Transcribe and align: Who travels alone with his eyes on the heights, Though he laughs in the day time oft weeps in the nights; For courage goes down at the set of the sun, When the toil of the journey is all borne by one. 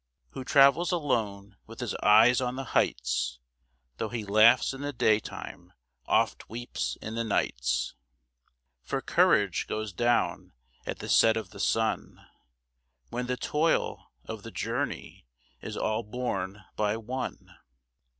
Who 0.31 0.43
travels 0.43 0.91
alone 0.91 1.57
with 1.67 1.79
his 1.79 1.93
eyes 2.01 2.41
on 2.41 2.55
the 2.55 2.63
heights, 2.73 3.37
Though 3.97 4.09
he 4.09 4.25
laughs 4.25 4.73
in 4.73 4.81
the 4.81 4.91
day 4.91 5.19
time 5.19 5.73
oft 6.07 6.49
weeps 6.49 6.97
in 7.03 7.13
the 7.13 7.23
nights; 7.23 7.93
For 8.83 8.99
courage 8.99 9.67
goes 9.67 9.93
down 9.93 10.53
at 10.87 10.97
the 10.97 11.07
set 11.07 11.37
of 11.37 11.51
the 11.51 11.59
sun, 11.59 12.19
When 13.09 13.27
the 13.27 13.37
toil 13.37 14.07
of 14.25 14.41
the 14.41 14.49
journey 14.49 15.27
is 15.61 15.77
all 15.77 16.01
borne 16.01 16.63
by 16.75 16.97
one. 16.97 17.53